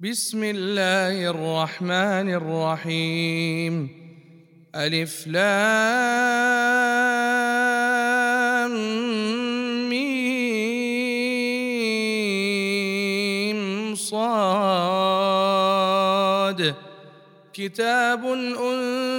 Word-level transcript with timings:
بسم 0.00 0.40
الله 0.44 1.30
الرحمن 1.30 2.32
الرحيم. 2.32 3.88
ألف 4.74 5.26
لام 5.26 5.50
ميم 9.92 10.40
صاد. 13.94 14.20
كتاب 17.52 18.24
أنزل 18.24 18.99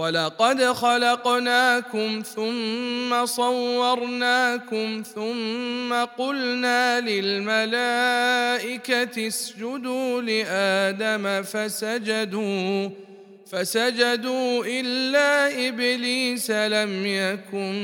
ولقد 0.00 0.64
خلقناكم 0.64 2.22
ثم 2.34 3.26
صورناكم 3.26 5.02
ثم 5.14 5.94
قلنا 6.18 7.00
للملائكه 7.00 8.46
اسجدوا 9.26 10.22
لادم 10.22 11.42
فسجدوا 11.42 12.88
فسجدوا 13.50 14.64
الا 14.66 15.68
ابليس 15.68 16.50
لم 16.50 17.06
يكن 17.06 17.74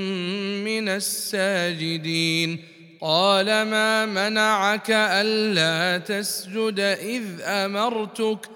من 0.65 0.89
الساجدين. 0.89 2.59
قال 3.01 3.47
ما 3.47 4.07
منعك 4.07 4.91
الا 4.91 5.99
تسجد 5.99 6.81
اذ 6.81 7.25
امرتك؟ 7.43 8.56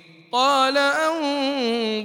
قال 0.31 0.77
أنظرني 0.77 2.01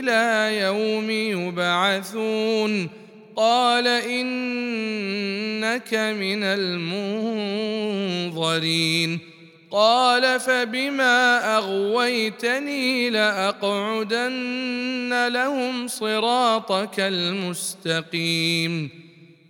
إلى 0.00 0.56
يوم 0.60 1.10
يبعثون. 1.10 2.90
قال 3.36 3.86
إنك 3.86 5.94
من 5.94 6.42
المنظرين. 8.30 9.18
قال 9.70 10.40
فبما 10.40 11.56
أغويتني 11.56 13.10
لأقعدن 13.10 15.28
لهم 15.28 15.88
صراطك 15.88 17.00
المستقيم. 17.00 18.90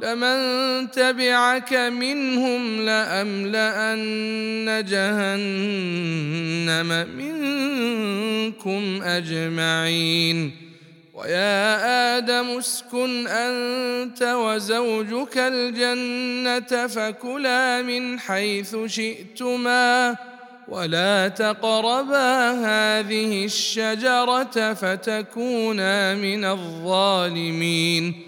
لمن 0.00 0.90
تبعك 0.90 1.72
منهم 1.72 2.86
لأملأن 2.86 4.84
جهنم 4.88 6.90
منكم 7.16 9.02
أجمعين. 9.02 10.50
ويا 11.14 12.18
آدم 12.18 12.58
اسكن 12.58 13.26
أنت 13.26 14.22
وزوجك 14.22 15.38
الجنة 15.38 16.86
فكلا 16.86 17.82
من 17.82 18.20
حيث 18.20 18.76
شئتما 18.86 20.16
ولا 20.68 21.28
تقربا 21.28 22.50
هذه 22.50 23.44
الشجرة 23.44 24.74
فتكونا 24.74 26.14
من 26.14 26.44
الظالمين. 26.44 28.27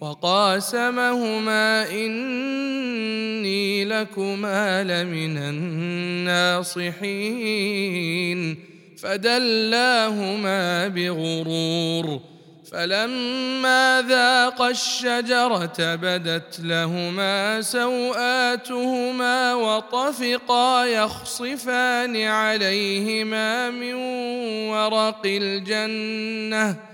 وقاسمهما 0.00 1.90
إني 1.90 3.84
لكما 3.84 4.84
لمن 4.84 5.38
الناصحين. 6.28 7.50
فدلاهما 9.02 10.88
بغرور 10.88 12.20
فلما 12.72 14.04
ذاقا 14.08 14.70
الشجرة 14.70 15.94
بدت 15.94 16.60
لهما 16.60 17.62
سوآتهما 17.62 19.54
وطفقا 19.54 20.84
يخصفان 20.84 22.16
عليهما 22.16 23.70
من 23.70 23.94
ورق 24.70 25.22
الجنة. 25.26 26.89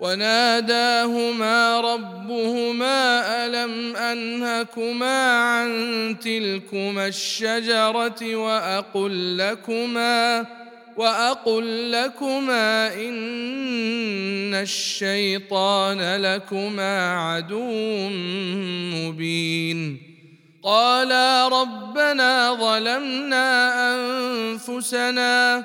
وناداهما 0.00 1.80
ربهما 1.80 3.22
ألم 3.46 3.96
أنهكما 3.96 5.32
عن 5.32 6.16
تلكما 6.20 7.06
الشجرة 7.06 8.34
وأقل 8.34 9.38
لكما 9.38 10.46
وأقل 10.96 11.92
لكما 11.92 12.94
إن 12.94 14.54
الشيطان 14.54 16.16
لكما 16.16 17.14
عدو 17.14 18.08
مبين. 18.94 20.10
قالا 20.62 21.48
ربنا 21.48 22.54
ظلمنا 22.54 23.72
أنفسنا 23.94 25.64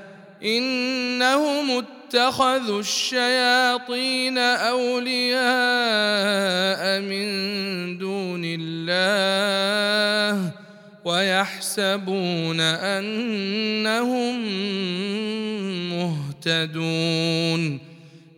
إنهم 0.43 1.71
اتخذوا 1.71 2.79
الشياطين 2.79 4.37
أولياء 4.37 5.41
من 7.01 7.27
دون 7.97 8.41
الله 8.45 10.51
ويحسبون 11.05 12.59
أنهم 12.59 14.35
مهتدون. 15.89 17.79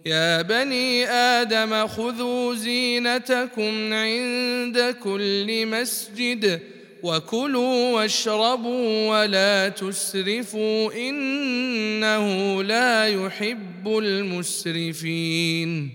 يا 0.06 0.42
بني 0.42 1.10
آدم 1.10 1.88
خذوا 1.88 2.56
زينتكم 2.56 3.94
عند 3.94 4.96
كل 5.04 5.66
مسجد 5.66 6.60
وكلوا 7.04 7.92
واشربوا 7.92 9.10
ولا 9.10 9.70
تسرفوا 9.70 10.94
إنه 10.94 12.64
لا 12.64 13.08
يحب 13.08 13.88
المسرفين. 13.88 15.90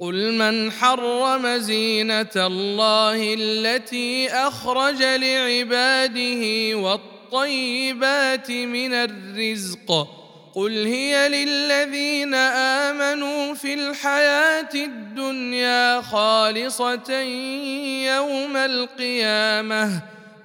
قل 0.00 0.32
من 0.32 0.72
حرم 0.72 1.56
زينة 1.56 2.36
الله 2.36 3.34
التي 3.34 4.28
أخرج 4.28 5.02
لعباده 5.02 6.76
والطيبات 6.76 8.50
من 8.50 8.94
الرزق. 8.94 10.08
قل 10.54 10.86
هي 10.86 11.28
للذين 11.28 12.34
آمنوا 12.34 13.54
في 13.54 13.74
الحياة 13.74 14.74
الدنيا 14.74 16.02
خالصة 16.02 17.20
يوم 18.06 18.56
القيامة. 18.56 20.19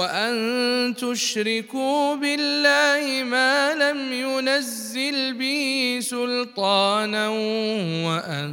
وأن 0.00 0.94
تشركوا 0.96 2.14
بالله 2.14 3.24
ما 3.24 3.74
لم 3.74 4.12
ينزل 4.12 5.34
به 5.34 5.98
سلطانا 6.02 7.28
وأن 8.08 8.50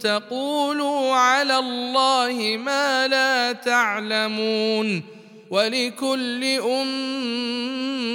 تقولوا 0.00 1.14
على 1.14 1.58
الله 1.58 2.56
ما 2.64 3.08
لا 3.08 3.52
تعلمون 3.52 5.02
ولكل 5.50 6.44
أمة 6.44 8.08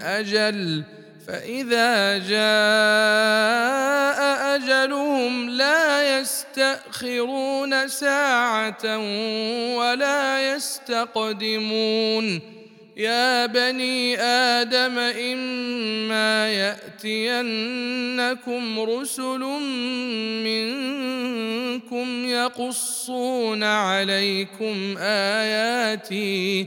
أجل 0.00 0.82
فإذا 1.28 2.18
جاء 2.18 2.38
أجلهم 4.56 5.50
لا 5.50 6.18
يستأخرون 6.18 7.88
ساعة 7.88 8.98
ولا 9.76 10.54
يستقدمون. 10.54 12.40
يا 12.96 13.46
بني 13.46 14.20
آدم 14.20 14.98
إما 14.98 16.50
يأتينكم 16.50 18.80
رسل 18.80 19.40
منكم 20.44 22.28
يقصون 22.28 23.62
عليكم 23.62 24.94
آياتي 24.98 26.66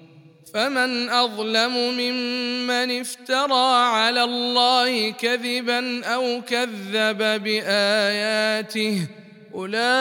فمن 0.53 1.09
أظلم 1.09 1.73
ممن 1.97 2.99
افترى 2.99 3.75
على 3.75 4.23
الله 4.23 5.11
كذبا 5.11 6.05
أو 6.05 6.41
كذب 6.41 7.17
بآياته 7.43 9.07
أولئك 9.53 9.91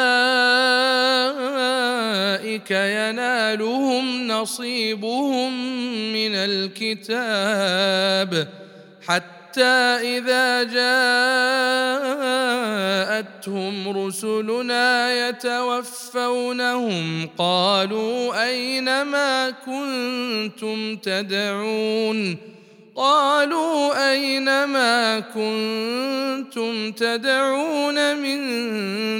ينالهم 2.70 4.28
نصيبهم 4.28 5.52
من 6.12 6.34
الكتاب 6.34 7.28
حتى 9.06 9.39
حتى 9.50 10.18
إذا 10.18 10.62
جاءتهم 13.10 14.06
رسلنا 14.06 15.28
يتوفونهم 15.28 17.28
قالوا 17.38 18.44
أين 18.44 19.02
ما 19.02 19.50
كنتم 19.50 20.96
تدعون؟ 20.96 22.36
قالوا 22.96 24.10
أين 24.12 24.64
ما 24.64 25.20
كنتم 25.20 26.92
تدعون 26.92 28.16
من 28.16 28.38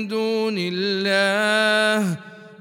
دون 0.08 0.54
الله؟ 0.58 2.29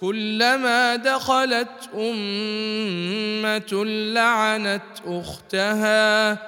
كلما 0.00 0.96
دخلت 0.96 1.88
أمة 1.94 3.84
لعنت 4.14 4.82
أختها 5.06 6.38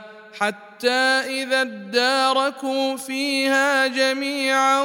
حتى 0.40 0.90
إذا 1.42 1.60
اداركوا 1.60 2.96
فيها 2.96 3.86
جميعا 3.86 4.80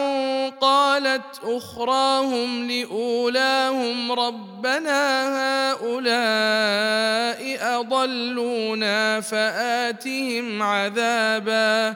قالت 0.50 1.40
أخراهم 1.44 2.72
لأولاهم 2.72 4.12
ربنا 4.12 5.28
هؤلاء 5.72 7.34
أضلونا 7.80 9.22
فآتهم 9.22 10.62
عذابا 10.64 11.96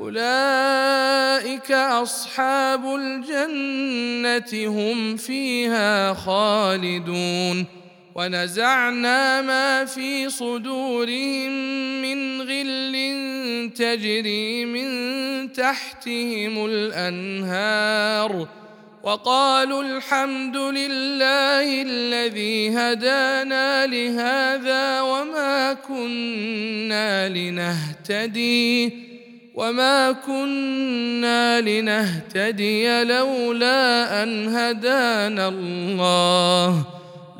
أولئك 0.00 1.72
أصحاب 1.72 2.94
الجنة 2.94 4.66
هم 4.68 5.16
فيها 5.16 6.14
خالدون 6.14 7.66
ونزعنا 8.14 9.42
ما 9.42 9.84
في 9.84 10.28
صدورهم 10.30 11.50
من 12.02 12.42
غل 12.42 12.94
تجري 13.76 14.64
من 14.64 15.52
تحتهم 15.52 16.66
الأنهار 16.66 18.48
وقالوا 19.02 19.82
الحمد 19.82 20.56
لله 20.56 21.82
الذي 21.82 22.70
هدانا 22.70 23.86
لهذا 23.86 25.00
وما 25.00 25.72
كنا 25.72 27.28
لنهتدي 27.28 29.13
وما 29.54 30.12
كنا 30.12 31.60
لنهتدي 31.60 33.04
لولا 33.04 34.22
ان 34.22 34.48
هدانا 34.48 35.48
الله 35.48 36.84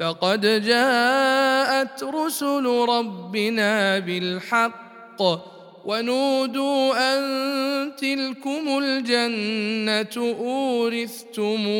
لقد 0.00 0.40
جاءت 0.64 2.04
رسل 2.04 2.66
ربنا 2.88 3.98
بالحق 3.98 5.22
ونودوا 5.84 7.14
ان 7.14 7.22
تلكم 7.96 8.78
الجنه 8.82 10.34
اورثتموها 10.40 11.76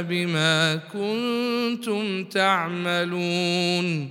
بما 0.00 0.80
كنتم 0.92 2.24
تعملون 2.24 4.10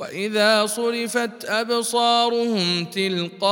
وإذا 0.00 0.66
صرفت 0.66 1.44
أبصارهم 1.44 2.84
تلقاء 2.84 3.50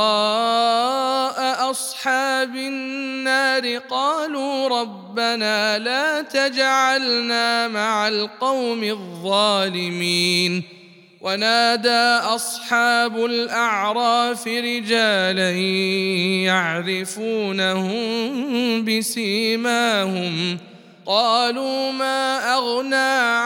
أصحاب 1.71 2.55
النار 2.55 3.77
قالوا 3.77 4.67
ربنا 4.81 5.77
لا 5.77 6.21
تجعلنا 6.21 7.67
مع 7.67 8.07
القوم 8.07 8.83
الظالمين 8.83 10.63
ونادى 11.21 12.25
أصحاب 12.35 13.25
الأعراف 13.25 14.47
رجالا 14.47 15.51
يعرفونهم 16.49 17.95
بسيماهم 18.85 20.57
قالوا 21.09 21.91
ما 21.91 22.53
أغنى 22.53 22.95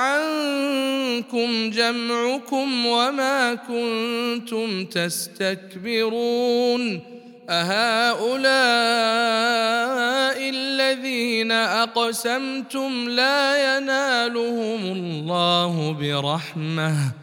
عنكم 0.03 1.69
جمعكم 1.69 2.85
وما 2.85 3.55
كنتم 3.55 4.85
تستكبرون 4.85 6.33
أهؤلاء 7.49 8.43
الذين 10.49 11.51
أقسمتم 11.51 13.09
لا 13.09 13.77
ينالهم 13.77 14.81
الله 14.83 15.91
برحمة 15.99 17.22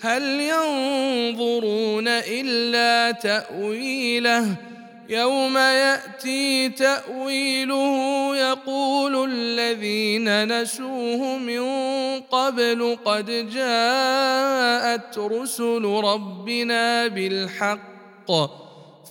هل 0.00 0.22
ينظرون 0.22 2.08
إلا 2.08 3.10
تأويله؟ 3.10 4.56
يوم 5.08 5.56
يأتي 5.56 6.68
تأويله 6.68 8.36
يقول 8.36 9.30
الذين 9.30 10.60
نسوه 10.60 11.38
من 11.38 11.66
قبل 12.20 12.98
قد 13.04 13.50
جاءت 13.50 15.18
رسل 15.18 15.84
ربنا 15.84 17.06
بالحق. 17.06 18.65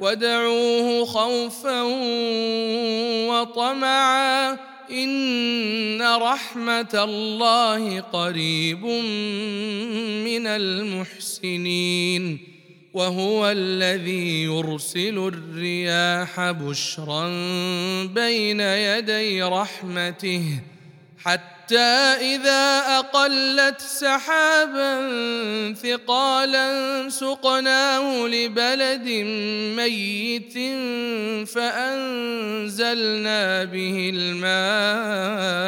ودعوه 0.00 1.04
خوفا 1.04 1.82
وطمعا 3.28 4.58
إن 4.90 6.02
رحمة 6.02 6.88
الله 6.94 8.00
قريب 8.00 8.84
من 10.24 10.46
المحسنين 10.46 12.38
وهو 12.94 13.50
الذي 13.50 14.42
يرسل 14.42 15.18
الرياح 15.18 16.50
بشرا 16.50 17.28
بين 18.04 18.60
يدي 18.60 19.42
رحمته 19.42 20.60
حتى 21.18 21.59
إذا 21.72 22.82
أقلت 22.98 23.80
سحابا 23.80 24.94
ثقالا 25.82 26.68
سقناه 27.08 28.26
لبلد 28.26 29.08
ميت 29.76 30.52
فأنزلنا 31.48 33.64
به 33.64 34.10
الماء 34.14 35.60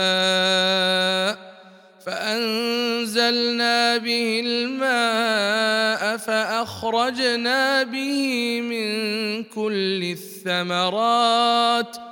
فأنزلنا 2.07 3.97
به 3.97 4.43
الماء 4.47 6.17
فأخرجنا 6.17 7.83
به 7.83 8.61
من 8.61 9.45
كل 9.45 10.03
الثمرات 10.03 12.12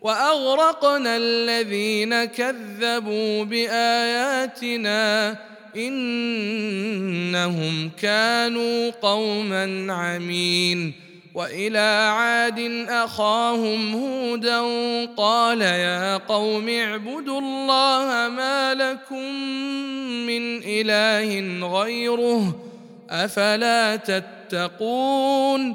وأغرقنا 0.00 1.16
الذين 1.16 2.24
كذبوا 2.24 3.44
بآياتنا 3.44 5.36
إنهم 5.76 7.50
كانوا 8.02 8.90
قوما 8.90 9.92
عمين. 9.92 11.10
وإلى 11.34 12.12
عاد 12.12 12.86
أخاهم 12.88 13.94
هودا 13.94 14.60
قال 15.16 15.60
يا 15.60 16.16
قوم 16.16 16.68
اعبدوا 16.68 17.40
الله 17.40 18.28
ما 18.28 18.74
لكم 18.74 19.34
من 20.26 20.62
إله 20.64 21.66
غيره 21.66 22.60
أفلا 23.10 23.96
تتقون 23.96 25.74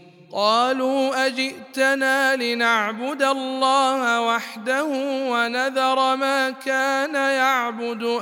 قالوا 0.33 1.27
أجئتنا 1.27 2.35
لنعبد 2.35 3.21
الله 3.21 4.21
وحده 4.21 4.85
ونذر 5.31 6.15
ما 6.15 6.49
كان 6.49 7.15
يعبد 7.15 8.19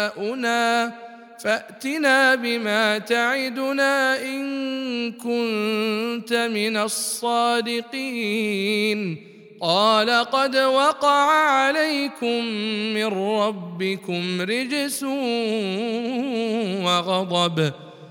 آباؤنا 0.00 0.58
فأتنا 1.44 2.34
بما 2.34 2.98
تعدنا 2.98 4.22
إن 4.22 5.12
كنت 5.12 6.32
من 6.32 6.76
الصادقين. 6.76 8.18
قال 9.60 10.10
قد 10.10 10.56
وقع 10.56 11.30
عليكم 11.50 12.44
من 12.94 13.06
ربكم 13.06 14.40
رجس 14.40 15.02
وغضب. 16.84 17.87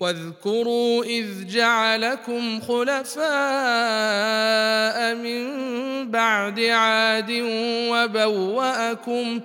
واذكروا 0.00 1.04
إذ 1.04 1.46
جعلكم 1.46 2.60
خلفاء 2.60 3.24
من 5.14 5.50
بعد 6.10 6.60
عاد 6.60 7.30
وبوأكم 7.90 9.40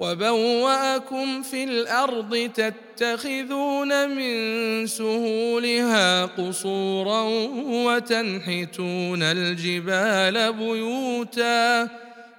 وبوأكم 0.00 1.42
في 1.42 1.64
الأرض 1.64 2.50
تتخذون 2.54 4.10
من 4.10 4.86
سهولها 4.86 6.24
قصورا 6.26 7.22
وتنحتون 7.66 9.22
الجبال 9.22 10.52
بيوتا 10.52 11.88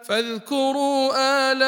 فاذكروا 0.06 1.12
آلاء 1.52 1.62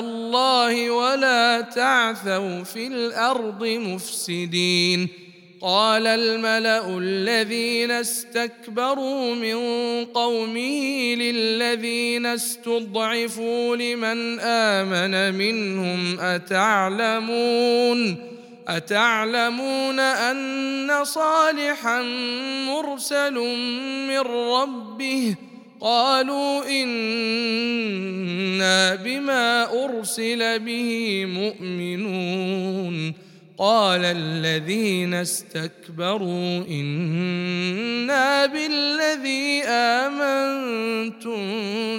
الله 0.00 0.90
ولا 0.90 1.60
تعثوا 1.60 2.62
في 2.64 2.86
الأرض 2.86 3.64
مفسدين. 3.64 5.08
قال 5.60 6.06
الملأ 6.06 6.98
الذين 6.98 7.90
استكبروا 7.90 9.34
من 9.34 9.56
قومه 10.04 11.14
للذين 11.14 12.26
استضعفوا 12.26 13.76
لمن 13.76 14.40
آمن 14.40 15.34
منهم 15.34 16.20
أتعلمون؟ 16.20 18.16
أتعلمون 18.68 20.00
أن 20.00 21.04
صالحا 21.04 22.02
مرسل 22.66 23.34
من 24.08 24.18
ربه؟ 24.18 25.34
قالوا 25.80 26.64
إنا 26.82 27.78
بما 28.94 29.84
أرسل 29.84 30.58
به 30.58 31.24
مؤمنون. 31.26 33.14
قال 33.58 34.04
الذين 34.04 35.14
استكبروا 35.14 36.64
إنا 36.70 38.46
بالذي 38.46 39.62
آمنتم 39.66 41.40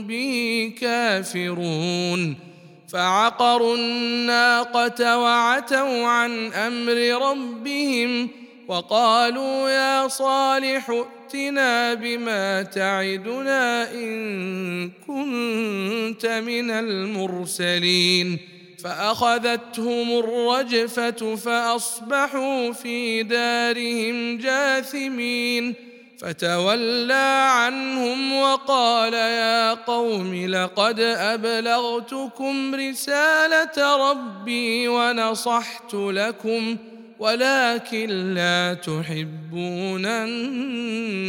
به 0.02 0.74
كافرون. 0.82 2.50
فعقروا 2.90 3.76
الناقة 3.78 5.18
وعتوا 5.18 6.06
عن 6.06 6.54
أمر 6.54 7.30
ربهم 7.32 8.30
وقالوا 8.68 9.70
يا 9.70 10.08
صالح 10.08 11.06
ائتنا 11.30 11.94
بما 11.94 12.64
تعدنا 12.64 13.92
إن 13.94 14.92
كنت 15.08 16.26
من 16.26 16.72
المرسلين. 16.72 18.38
فأخذتهم 18.84 20.20
الرجفة 20.20 21.36
فأصبحوا 21.36 22.72
في 22.72 23.24
دارهم 23.24 24.38
جاثمين. 24.38 25.76
فتولى 26.20 27.48
عنهم 27.50 28.34
وقال 28.34 29.14
يا 29.14 29.74
قوم 29.74 30.46
لقد 30.46 31.00
أبلغتكم 31.00 32.76
رسالة 32.76 34.12
ربي 34.12 34.88
ونصحت 34.88 35.94
لكم 35.94 36.78
ولكن 37.20 38.34
لا 38.34 38.74
تحبون 38.74 40.06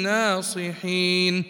الناصحين. 0.07 1.45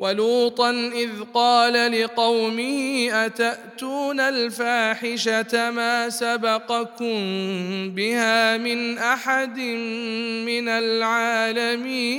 ولوطا 0.00 0.70
إذ 0.70 1.10
قال 1.34 2.02
لقومه 2.02 3.08
أتأتون 3.26 4.20
الفاحشة 4.20 5.70
ما 5.70 6.08
سبقكم 6.08 7.14
بها 7.94 8.56
من 8.56 8.98
أحد 8.98 9.58
من 10.46 10.68
العالمين؟ 10.68 12.10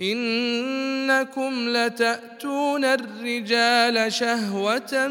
إنكم 0.00 1.68
لتأتون 1.68 2.84
الرجال 2.84 4.12
شهوة 4.12 5.08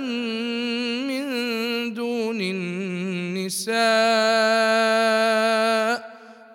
من 1.08 1.24
دون 1.94 2.42
النساء 2.42 3.78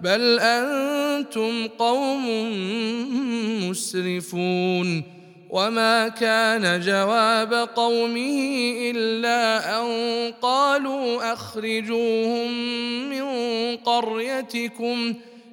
بل 0.01 0.41
أنتم 0.41 1.67
قوم 1.79 2.27
مسرفون 3.71 5.03
وما 5.51 6.09
كان 6.09 6.81
جواب 6.81 7.55
قومه 7.55 8.73
إلا 8.91 9.81
أن 9.81 9.87
قالوا 10.43 11.33
أخرجوهم 11.33 12.53
من 13.09 13.27
قريتكم 13.77 15.15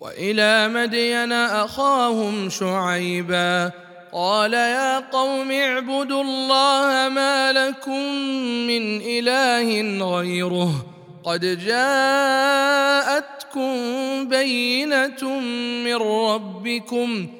وإلى 0.00 0.68
مدين 0.68 1.32
أخاهم 1.32 2.50
شعيبا 2.50 3.70
قال 4.12 4.54
يا 4.54 4.98
قوم 4.98 5.50
اعبدوا 5.50 6.22
الله 6.22 7.08
ما 7.08 7.52
لكم 7.52 8.02
من 8.66 9.00
إله 9.00 9.80
غيره 10.16 10.86
قد 11.24 11.58
جاءتكم 11.64 12.98
بينة 14.28 15.40
من 15.84 15.96
ربكم 15.96 17.39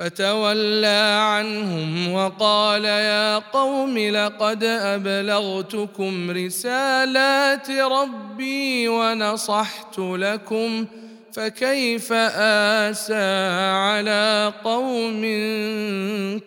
فتولى 0.00 1.18
عنهم 1.20 2.12
وقال 2.12 2.84
يا 2.84 3.38
قوم 3.38 3.98
لقد 3.98 4.64
أبلغتكم 4.64 6.30
رسالات 6.30 7.70
ربي 7.70 8.88
ونصحت 8.88 9.98
لكم 9.98 10.86
فكيف 11.32 12.12
آسى 12.12 13.48
على 13.72 14.52
قوم 14.64 15.22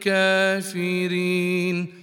كافرين 0.02 2.03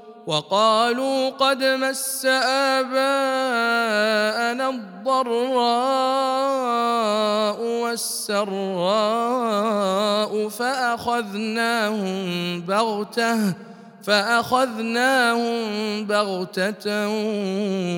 وقالوا 0.27 1.29
قد 1.29 1.63
مس 1.63 2.25
آباءنا 2.75 3.09
الضراء 4.69 5.21
والسراء 7.83 8.51
فأخذناهم 10.49 12.21
بغتة 12.61 13.53
فأخذناهم 14.03 15.63
بغتة 16.05 17.07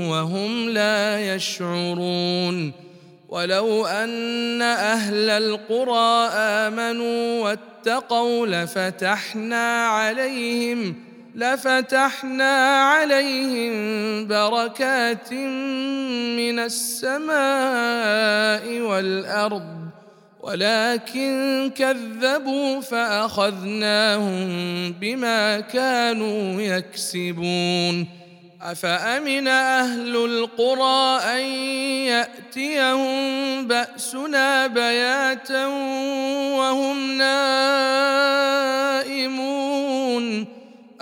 وهم 0.09 0.69
لا 0.69 1.35
يشعرون. 1.35 2.71
ولو 3.29 3.85
أن 3.85 4.61
أهل 4.61 5.29
القرى 5.29 6.29
آمنوا 6.33 7.43
واتقوا 7.43 8.47
لفتحنا 8.47 9.87
عليهم 9.87 10.95
ۖ 11.09 11.12
لفتحنا 11.35 12.83
عليهم 12.83 13.73
بركات 14.27 15.33
من 15.33 16.59
السماء 16.59 17.33
والأرض 18.79 19.83
ولكن 20.41 21.71
كذبوا 21.75 22.81
فأخذناهم 22.81 24.45
بما 24.91 25.59
كانوا 25.59 26.61
يكسبون. 26.61 28.23
أفأمن 28.63 29.47
أهل 29.47 30.15
القرى 30.15 31.19
أن 31.35 31.41
يأتيهم 32.07 33.67
بأسنا 33.67 34.67
بياتا 34.67 35.65
وهم 36.55 37.17
نائمون؟ 37.17 37.73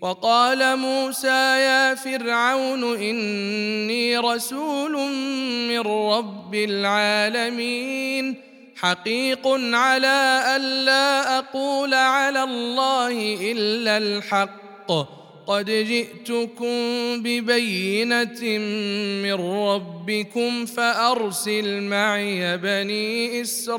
وقال 0.00 0.78
موسى 0.78 1.58
يا 1.58 1.94
فرعون 1.94 2.96
إني 2.96 4.18
رسول 4.18 4.92
من 5.68 5.80
رب 5.80 6.54
العالمين 6.54 8.34
حقيق 8.76 9.48
على 9.72 10.42
الا 10.56 11.38
أقول 11.38 11.94
على 11.94 12.42
الله 12.42 13.38
إلا 13.52 13.98
الحق. 13.98 14.92
قد 15.46 15.70
جئتكم 15.70 16.76
ببينة 17.22 18.58
من 19.22 19.34
ربكم 19.34 20.66
فأرسل 20.66 21.82
معي 21.82 22.56
بني 22.56 23.40
إسرائيل. 23.42 23.78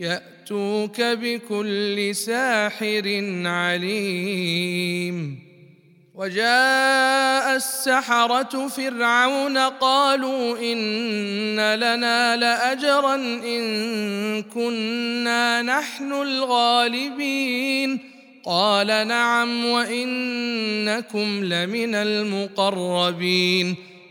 يأتوك 0.00 1.00
بكل 1.00 2.14
ساحر 2.14 3.22
عليم. 3.44 5.38
وجاء 6.14 7.56
السحرة 7.56 8.68
فرعون 8.68 9.58
قالوا 9.58 10.58
إن 10.58 11.74
لنا 11.74 12.36
لأجرا 12.36 13.14
إن 13.14 14.42
كنا 14.42 15.62
نحن 15.62 16.12
الغالبين. 16.12 17.98
قال 18.44 18.86
نعم 18.86 19.64
وإنكم 19.64 21.44
لمن 21.44 21.94
المقربين. 21.94 23.76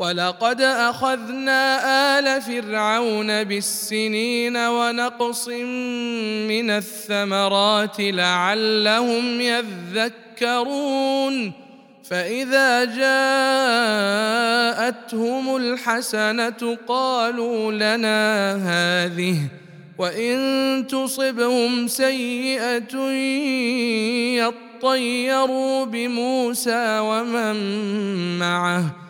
ولقد 0.00 0.60
أخذنا 0.60 2.18
آل 2.18 2.42
فرعون 2.42 3.44
بالسنين 3.44 4.56
ونقص 4.56 5.48
من 6.48 6.70
الثمرات 6.70 7.96
لعلهم 8.00 9.40
يذكرون. 9.40 11.52
فإذا 12.04 12.84
جاءتهم 14.84 15.56
الحسنة 15.56 16.76
قالوا 16.88 17.72
لنا 17.72 18.54
هذه 18.56 19.38
وإن 19.98 20.86
تصبهم 20.88 21.88
سيئة 21.88 22.98
يطيروا 24.40 25.84
بموسى 25.84 26.98
ومن 26.98 27.56
معه. 28.38 29.09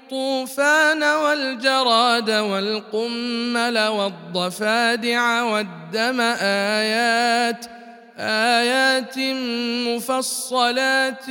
الطوفان 0.11 1.03
والجراد 1.03 2.29
والقمل 2.29 3.87
والضفادع 3.87 5.43
والدم 5.43 6.21
آيات 6.41 7.65
آيات 8.19 9.19
مفصلات 9.87 11.25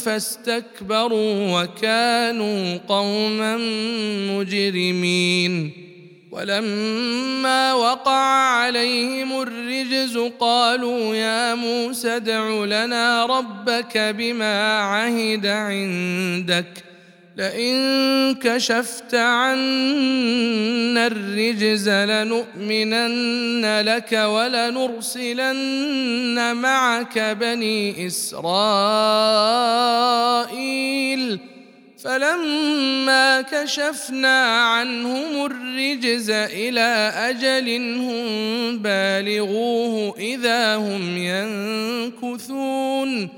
فاستكبروا 0.00 1.62
وكانوا 1.62 2.78
قوما 2.88 3.56
مجرمين. 4.34 5.72
ولما 6.32 7.74
وقع 7.74 8.24
عليهم 8.60 9.42
الرجز 9.42 10.18
قالوا 10.40 11.14
يا 11.14 11.54
موسى 11.54 12.16
ادع 12.16 12.64
لنا 12.64 13.26
ربك 13.26 13.98
بما 13.98 14.78
عهد 14.78 15.46
عندك. 15.46 16.87
لئن 17.38 18.34
كشفت 18.34 19.14
عنا 19.14 21.06
الرجز 21.06 21.88
لنؤمنن 21.88 23.80
لك 23.80 24.12
ولنرسلن 24.12 25.56
معك 26.56 27.18
بني 27.18 28.06
إسرائيل. 28.06 28.48
فلما 32.04 33.40
كشفنا 33.40 34.44
عنهم 34.44 35.46
الرجز 35.46 36.30
إلى 36.30 37.12
أجل 37.16 37.96
هم 37.98 38.78
بالغوه 38.78 40.18
إذا 40.18 40.76
هم 40.76 41.18
ينكثون. 42.22 43.37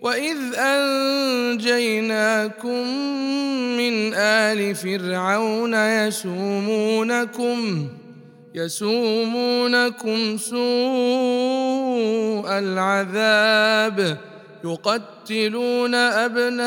واذ 0.00 0.54
انجيناكم 0.58 1.98
من 3.76 4.14
ال 4.14 4.74
فرعون 4.74 5.74
يسومونكم 6.08 7.58
يسومونكم 8.54 10.36
سوء 10.38 10.58
العذاب 12.58 14.18
يقتلون 14.64 15.94
ابناءكم 15.94 16.60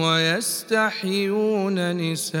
ويستحيون 0.00 1.96
نساءكم 1.96 2.40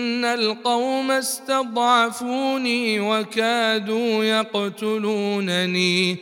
القوم 0.25 1.11
استضعفوني 1.11 2.99
وكادوا 2.99 4.23
يقتلونني 4.23 6.17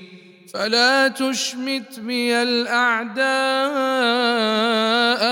فلا 0.54 1.08
تشمت 1.08 2.00
بي 2.00 2.42
الاعداء 2.42 3.20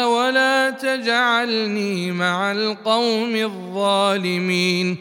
ولا 0.09 0.70
تجعلني 0.70 2.11
مع 2.11 2.51
القوم 2.51 3.36
الظالمين 3.36 4.97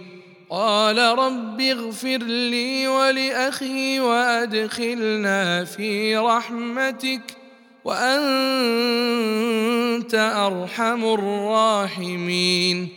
قال 0.50 0.98
رب 0.98 1.60
اغفر 1.60 2.18
لي 2.22 2.88
ولاخي 2.88 4.00
وادخلنا 4.00 5.64
في 5.64 6.16
رحمتك 6.16 7.20
وانت 7.84 8.06
ارحم 10.14 11.04
الراحمين 11.04 12.88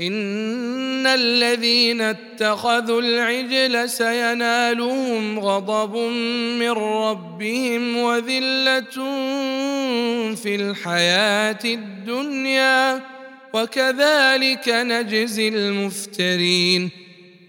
إن 0.00 1.06
الذين 1.06 2.00
اتخذوا 2.00 3.00
العجل 3.00 3.90
سينالهم 3.90 5.38
غضب 5.38 5.96
من 6.58 6.70
ربهم 6.70 7.96
وذلة 7.96 8.90
في 10.34 10.54
الحياة 10.54 11.58
الدنيا 11.64 13.00
وكذلك 13.52 14.68
نجزي 14.68 15.48
المفترين 15.48 17.03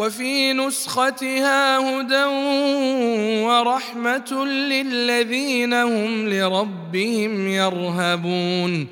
وفي 0.00 0.52
نسختها 0.52 1.78
هدى 1.78 2.24
ورحمة 3.44 4.44
للذين 4.44 5.74
هم 5.74 6.28
لربهم 6.28 7.48
يرهبون. 7.48 8.86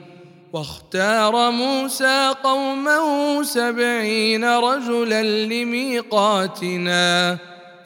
واختار 0.53 1.51
موسى 1.51 2.35
قومه 2.45 3.43
سبعين 3.43 4.45
رجلا 4.45 5.23
لميقاتنا. 5.23 7.39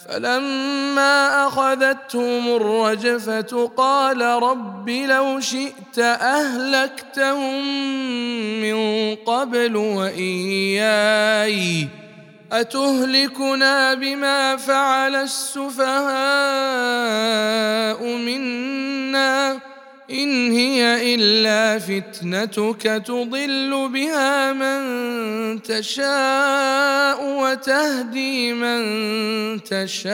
فلما 0.08 1.46
أخذتهم 1.46 2.56
الرجفة 2.56 3.70
قال 3.76 4.22
رب 4.22 4.90
لو 4.90 5.40
شئت 5.40 5.98
أهلكتهم 5.98 7.64
من 8.62 9.14
قبل 9.14 9.76
وإياي. 9.76 11.88
أتهلكنا 12.52 13.94
بما 13.94 14.56
فعل 14.56 15.14
السفهاء 15.14 15.96
منا 18.04 19.58
إن 20.10 20.52
هي 20.52 21.14
إلا 21.14 21.78
فتنتك 21.78 22.82
تضل 23.06 23.88
بها 23.92 24.52
من 24.52 25.62
تشاء 25.62 27.24
وتهدي 27.24 28.52
من 28.52 28.82
تشاء. 29.64 30.12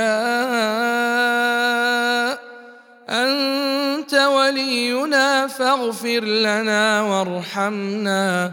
أنت 3.08 4.14
ولينا 4.14 5.46
فاغفر 5.46 6.24
لنا 6.24 7.02
وارحمنا. 7.02 8.52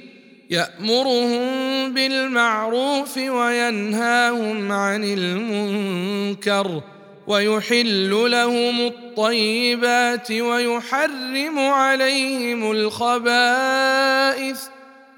يأمرهم 0.51 1.93
بالمعروف 1.93 3.17
وينهاهم 3.17 4.71
عن 4.71 5.03
المنكر 5.03 6.81
ويحل 7.27 8.31
لهم 8.31 8.87
الطيبات 8.87 10.31
ويحرم 10.31 11.59
عليهم 11.59 12.71
الخبائث 12.71 14.59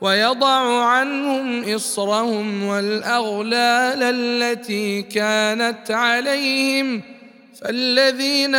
ويضع 0.01 0.84
عنهم 0.84 1.73
إصرهم 1.75 2.63
والأغلال 2.63 4.03
التي 4.03 5.01
كانت 5.01 5.91
عليهم 5.91 7.01
فالذين 7.61 8.55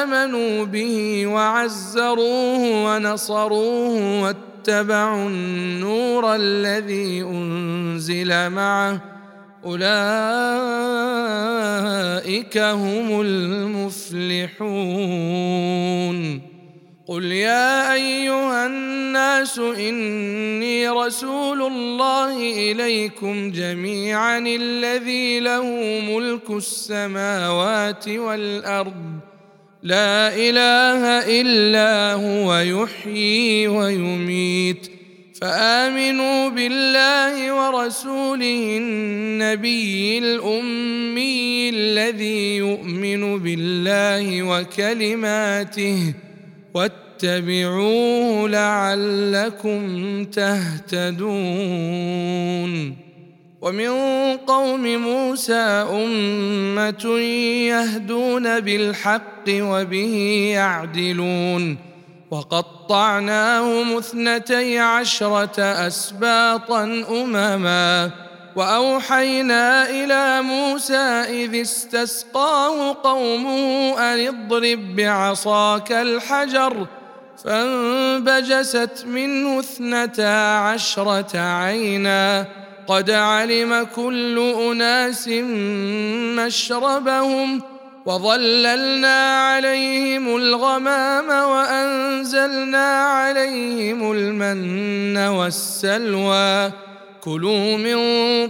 آمنوا 0.00 0.64
به 0.64 1.26
وعزروه 1.26 2.84
ونصروه 2.84 4.30
واتبعوا 4.58 5.28
النور 5.28 6.34
الذي 6.34 7.22
أنزل 7.22 8.50
معه. 8.50 9.00
أولئك 9.64 9.88
هم 12.58 13.20
المفلحون. 13.20 14.58
قل 17.06 17.24
يا 17.24 17.92
أيها 17.92 18.66
الناس 18.66 19.58
إني 19.58 20.88
رسول 20.88 21.62
الله 21.62 22.36
إليكم 22.70 23.50
جميعا 23.50 24.38
الذي 24.38 25.40
له 25.40 25.64
ملك 26.00 26.50
السماوات 26.50 28.08
والأرض. 28.08 29.18
لا 29.82 30.34
إله 30.34 31.30
إلا 31.40 32.12
هو 32.12 32.58
يحيي 32.58 33.68
ويميت. 33.68 34.90
فآمنوا 35.40 36.48
بالله 36.48 37.52
ورسوله 37.54 38.76
النبي 38.76 40.18
الأمي 40.18 41.70
الذي 41.70 42.56
يؤمن 42.56 43.38
بالله 43.38 44.42
وكلماته. 44.42 46.14
واتبعوه 46.74 48.48
لعلكم 48.48 50.24
تهتدون. 50.24 50.98
ومن 53.60 53.90
قوم 54.36 54.96
موسى 54.96 55.86
أمة 55.90 57.18
يهدون 57.68 58.60
بالحق 58.60 59.44
وبه 59.48 60.14
يعدلون. 60.54 61.78
وقطعناهم 62.30 63.96
اثنتي 63.96 64.78
عشرة 64.78 65.62
أسباطا 65.62 66.84
أمما. 67.10 68.10
وأوحينا 68.56 69.90
إلى 69.90 70.42
موسى 70.42 71.24
إذ 71.28 71.60
استسقاه 71.60 72.96
قومه 73.04 73.94
أن 73.98 74.26
اضرب 74.28 74.96
بعصاك 74.96 75.92
الحجر. 75.92 76.86
فانبجست 77.44 79.04
منه 79.06 79.60
اثنتا 79.60 80.58
عشرة 80.58 81.38
عينا. 81.38 82.46
قد 82.88 83.10
علم 83.10 83.86
كل 83.96 84.38
أناس 84.38 85.28
مشربهم 86.38 87.62
وظللنا 88.06 89.40
عليهم 89.40 90.36
الغمام 90.36 91.28
وأنزلنا 91.28 93.02
عليهم 93.02 94.12
المن 94.12 95.16
والسلوى. 95.16 96.72
كلوا 97.20 97.76
من 97.76 97.96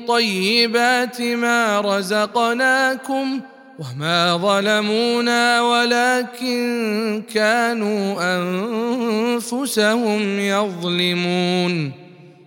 طيبات 0.06 1.22
ما 1.22 1.80
رزقناكم 1.80 3.40
وما 3.78 4.36
ظلمونا 4.36 5.60
ولكن 5.62 7.22
كانوا 7.34 8.16
أنفسهم 9.34 10.38
يظلمون. 10.40 12.07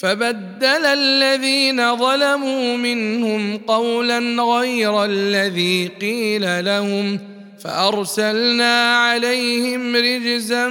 فبدل 0.00 0.86
الذين 0.86 1.96
ظلموا 1.96 2.76
منهم 2.76 3.56
قولا 3.56 4.42
غير 4.42 5.04
الذي 5.04 5.86
قيل 5.86 6.64
لهم 6.64 7.20
فأرسلنا 7.60 8.96
عليهم 8.96 9.96
رجزا 9.96 10.68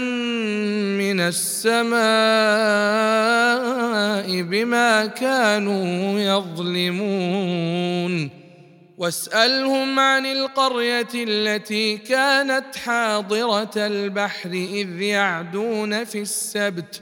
من 0.98 1.20
السماء 1.20 1.92
بما 4.42 5.06
كانوا 5.06 6.20
يظلمون. 6.20 8.30
واسألهم 8.98 10.00
عن 10.00 10.26
القرية 10.26 11.08
التي 11.16 11.98
كانت 11.98 12.76
حاضرة 12.76 13.72
البحر 13.78 14.50
إذ 14.50 15.02
يعدون 15.02 16.04
في 16.04 16.22
السبت 16.22 17.02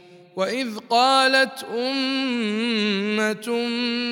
وإذ 0.35 0.77
قالت 0.89 1.65
أمة 1.77 3.49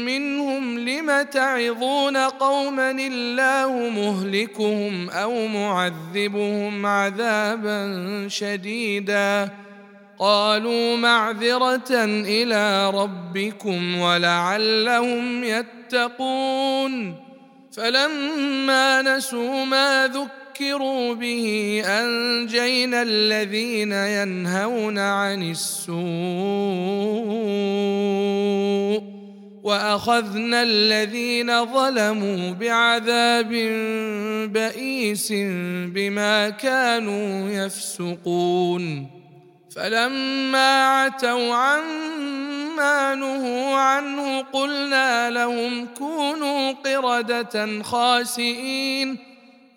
منهم 0.05 0.79
لم 0.79 1.21
تعظون 1.21 2.17
قوما 2.17 2.91
الله 2.91 3.89
مهلكهم 3.89 5.09
أو 5.09 5.47
معذبهم 5.47 6.85
عذابا 6.85 8.25
شديدا؟ 8.27 9.49
قالوا 10.19 10.97
معذرة 10.97 12.03
إلى 12.25 12.89
ربكم 12.89 13.99
ولعلهم 13.99 15.43
يتقون. 15.43 17.15
فلما 17.71 19.01
نسوا 19.01 19.65
ما 19.65 20.07
ذكروا 20.07 20.48
ذكروا 20.59 21.13
به 21.13 21.81
انجينا 21.85 23.01
الذين 23.01 23.91
ينهون 23.91 24.97
عن 24.99 25.51
السوء 25.51 25.99
واخذنا 29.63 30.63
الذين 30.63 31.65
ظلموا 31.65 32.51
بعذاب 32.51 33.49
بئيس 34.53 35.31
بما 35.93 36.49
كانوا 36.49 37.49
يفسقون 37.49 39.07
فلما 39.75 40.85
عتوا 40.85 41.55
عما 41.55 43.15
نهوا 43.15 43.75
عنه 43.75 44.41
قلنا 44.41 45.29
لهم 45.29 45.87
كونوا 45.97 46.71
قرده 46.71 47.83
خاسئين 47.83 49.28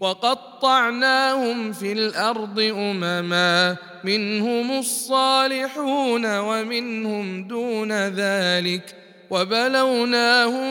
وقطعناهم 0.00 1.72
في 1.72 1.92
الأرض 1.92 2.60
أمما 2.60 3.76
منهم 4.04 4.78
الصالحون 4.78 6.38
ومنهم 6.38 7.44
دون 7.48 7.92
ذلك. 7.92 8.94
وبلوناهم 9.30 10.70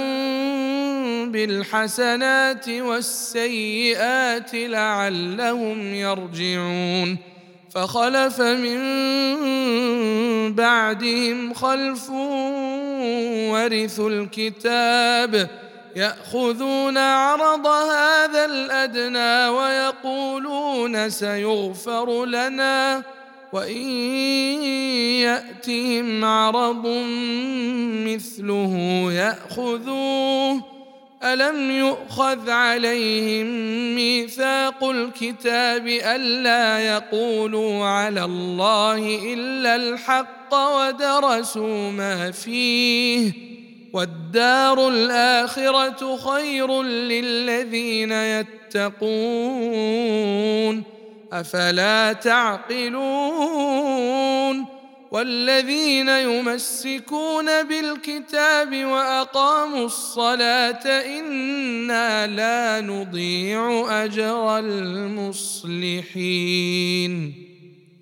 بالحسنات 1.32 2.70
والسيئات 2.70 4.52
لعلهم 4.54 5.94
يرجعون. 5.94 7.18
فخلف 7.72 8.42
من 8.42 8.80
بعدهم 10.56 11.54
خلف 11.54 12.10
ورثوا 13.50 14.10
الكتاب. 14.10 15.50
يأخذون 16.00 16.98
عرض 16.98 17.68
هذا 17.68 18.46
الأدنى 18.46 19.48
ويقولون 19.58 21.10
سيغفر 21.10 22.26
لنا 22.26 23.04
وإن 23.54 23.88
يأتهم 25.28 26.26
عرض 26.26 26.88
مثله 28.08 28.74
يأخذوه. 29.12 30.64
ألم 31.24 31.72
يؤخذ 31.72 32.50
عليهم 32.50 33.46
ميثاق 33.96 34.84
الكتاب 34.84 35.88
ألا 35.88 36.80
يقولوا 36.80 37.86
على 37.86 38.24
الله 38.24 39.20
إلا 39.34 39.76
الحق 39.76 40.54
ودرسوا 40.54 41.92
ما 41.92 42.32
فيه؟ 42.32 43.49
والدار 43.94 44.88
الآخرة 44.90 46.18
خير 46.18 46.84
للذين 46.84 48.12
يتقون. 48.12 49.40
أفلا 51.34 52.14
تعقلون؟ 52.14 53.70
والذين 55.12 56.10
يمسكون 56.10 57.64
بالكتاب 57.64 58.86
وأقاموا 58.86 59.86
الصلاة 59.86 60.86
إنا 61.20 62.28
لا 62.28 62.82
نضيع 62.82 63.86
أجر 64.04 64.60
المصلحين. 64.60 65.90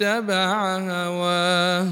واتبع 0.00 0.78
هواه 0.78 1.86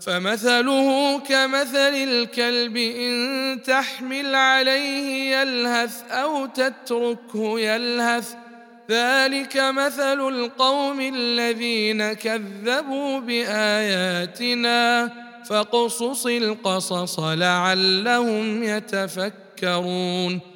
فمثله 0.00 1.18
كمثل 1.18 1.94
الكلب 1.94 2.76
إن 2.76 3.58
تحمل 3.62 4.34
عليه 4.34 5.36
يلهث 5.36 6.10
أو 6.10 6.46
تتركه 6.46 7.60
يلهث 7.60 8.34
ذلك 8.90 9.56
مثل 9.56 10.28
القوم 10.28 11.00
الذين 11.00 12.12
كذبوا 12.12 13.20
بآياتنا 13.20 15.10
فاقصص 15.48 16.26
القصص 16.26 17.20
لعلهم 17.20 18.62
يتفكرون 18.62 20.55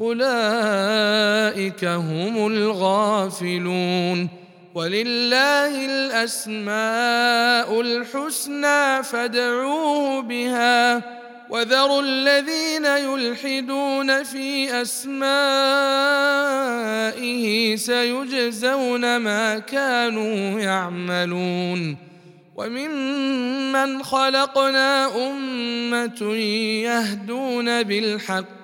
أولئك 0.00 1.84
هم 1.84 2.46
الغافلون 2.46 4.28
ولله 4.74 5.86
الأسماء 5.86 7.80
الحسنى 7.80 9.02
فادعوه 9.02 10.22
بها 10.22 11.02
وذروا 11.50 12.02
الذين 12.02 12.84
يلحدون 12.84 14.22
في 14.22 14.82
أسمائه 14.82 15.16
سيجزون 17.76 19.16
ما 19.16 19.58
كانوا 19.58 20.60
يعملون 20.60 21.96
وممن 22.56 24.02
خلقنا 24.02 25.06
أمة 25.30 26.34
يهدون 26.84 27.82
بالحق 27.82 28.63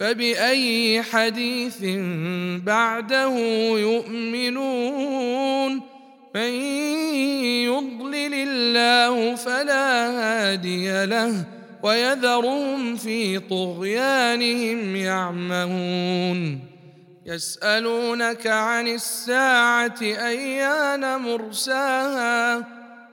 فبأي 0.00 1.02
حديث 1.02 1.84
بعده 2.64 3.38
يؤمنون؟ 3.78 5.72
من 6.34 6.52
يضلل 7.64 8.34
الله 8.34 9.34
فلا 9.34 10.10
هادي 10.10 11.06
له 11.06 11.44
ويذرهم 11.82 12.96
في 12.96 13.38
طغيانهم 13.38 14.96
يعمهون. 14.96 16.60
يسألونك 17.26 18.46
عن 18.46 18.88
الساعة 18.88 19.98
أيان 20.02 21.20
مرساها؟ 21.20 22.77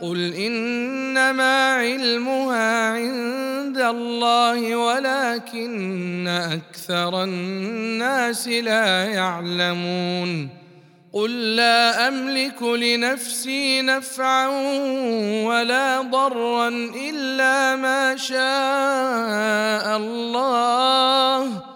قل 0.00 0.34
انما 0.34 1.74
علمها 1.74 2.90
عند 2.90 3.78
الله 3.78 4.76
ولكن 4.76 6.28
أكثر 6.28 7.24
الناس 7.24 8.48
لا 8.48 9.04
يعلمون 9.04 10.48
قل 11.12 11.56
لا 11.56 12.08
املك 12.08 12.62
لنفسي 12.62 13.82
نفعا 13.82 14.46
ولا 15.44 16.00
ضرا 16.00 16.68
الا 17.08 17.76
ما 17.76 18.16
شاء 18.16 19.96
الله 19.96 21.75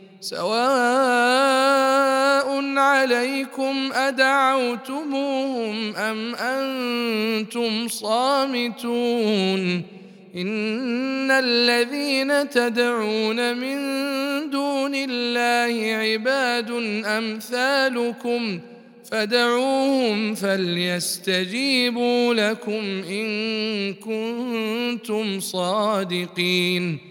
سواء 0.21 0.51
عليكم 2.77 3.91
أدعوتموهم 3.93 5.95
أم 5.95 6.35
أنتم 6.35 7.87
صامتون 7.87 9.83
إن 10.35 11.31
الذين 11.31 12.49
تدعون 12.49 13.57
من 13.57 13.77
دون 14.49 14.95
الله 14.95 15.95
عباد 15.95 16.71
أمثالكم 17.05 18.59
فدعوهم 19.11 20.35
فليستجيبوا 20.35 22.33
لكم 22.33 23.03
إن 23.09 23.93
كنتم 23.93 25.39
صادقين 25.39 27.10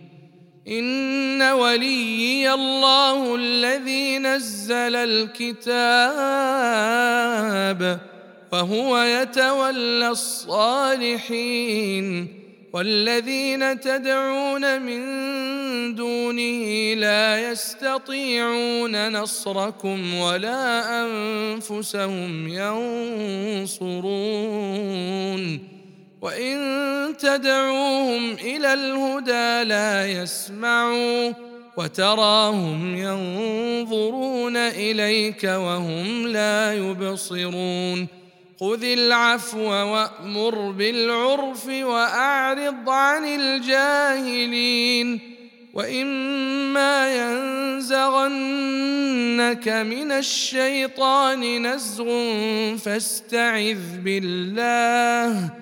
إن 0.67 1.41
وليي 1.41 2.53
الله 2.53 3.35
الذي 3.35 4.17
نزل 4.17 4.95
الكتاب 4.95 5.71
وهو 8.51 8.97
يتولى 8.97 10.07
الصالحين 10.09 11.61
والذين 12.73 13.79
تدعون 13.79 14.81
من 14.81 15.01
دونه 15.95 16.93
لا 16.93 17.51
يستطيعون 17.51 19.11
نصركم 19.11 20.13
ولا 20.13 21.03
أنفسهم 21.05 22.47
ينصرون 23.67 24.11
وان 26.21 27.17
تدعوهم 27.17 28.33
إلى 28.33 28.73
الهدى 28.73 29.63
لا 29.69 30.07
يسمعوا 30.07 31.33
وتراهم 31.77 32.95
ينظرون 32.95 34.57
اليك 34.57 35.43
وهم 35.43 36.27
لا 36.27 36.73
يبصرون 36.73 38.07
خذ 38.59 38.83
العفو 38.83 39.69
وامر 39.71 40.71
بالعرف 40.71 41.67
واعرض 41.67 42.89
عن 42.89 43.25
الجاهلين 43.25 45.19
واما 45.73 47.15
ينزغنك 47.15 48.27
من 49.67 50.11
الشيطان 50.11 51.67
نزغ 51.67 52.05
فاستعذ 52.77 53.97
بالله 54.03 55.61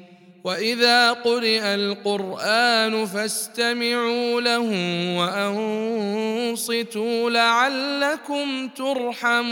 واذا 0.43 1.11
قرئ 1.11 1.61
القران 1.75 3.05
فاستمعوا 3.05 4.41
له 4.41 4.69
وانصتوا 6.47 7.29
لعلكم 7.29 8.67
ترحمون 8.67 9.51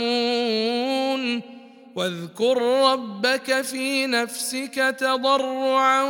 واذكر 1.96 2.62
ربك 2.92 3.60
في 3.62 4.06
نفسك 4.06 4.94
تضرعا 4.98 6.02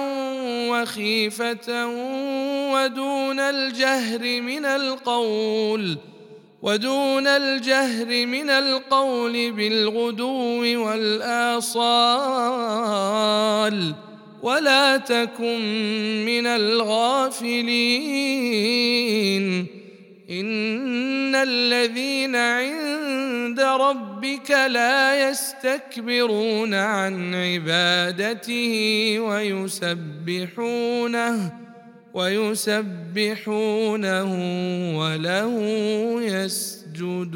وخيفه 0.71 1.87
ودون 2.73 3.41
الجهر 3.41 4.41
من 4.41 4.65
القول 4.65 5.99
ودون 6.63 7.27
الجهر 7.27 8.27
من 8.27 8.51
القول 8.51 9.53
بالغدو 9.53 10.85
والاصال 10.87 11.71
ولا 14.43 14.97
تكن 14.97 15.61
من 16.27 16.47
الغافلين. 16.47 17.81
إن 20.31 21.35
الذين 21.35 22.37
عند 22.37 23.61
ربك 23.61 24.51
لا 24.51 25.31
يستكبرون 25.31 26.75
عن 26.75 27.35
عبادته 27.35 29.17
ويسبحونه 29.21 30.81
ويسبحونه 32.15 33.51
وله 34.99 35.55
يسجدون. 36.23 37.31